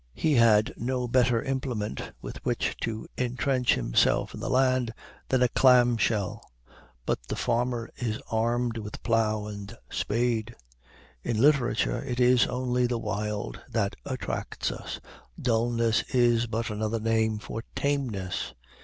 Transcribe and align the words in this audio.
He 0.15 0.33
had 0.33 0.73
no 0.77 1.07
better 1.07 1.43
implement 1.43 2.13
with 2.23 2.43
which 2.43 2.75
to 2.81 3.05
intrench 3.17 3.75
himself 3.75 4.33
in 4.33 4.39
the 4.39 4.49
land 4.49 4.95
than 5.29 5.43
a 5.43 5.47
clam 5.47 5.95
shell. 5.95 6.41
But 7.05 7.19
the 7.27 7.35
farmer 7.35 7.91
is 7.97 8.19
armed 8.31 8.79
with 8.79 9.03
plow 9.03 9.45
and 9.45 9.77
spade. 9.91 10.55
In 11.21 11.39
literature 11.39 12.03
it 12.03 12.19
is 12.19 12.47
only 12.47 12.87
the 12.87 12.97
wild 12.97 13.61
that 13.69 13.95
attracts 14.03 14.71
us. 14.71 14.99
Dullness 15.39 16.01
is 16.15 16.47
but 16.47 16.71
another 16.71 16.99
name 16.99 17.37
for 17.37 17.63
tameness. 17.75 18.55